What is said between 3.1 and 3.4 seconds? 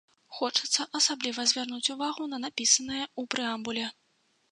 ў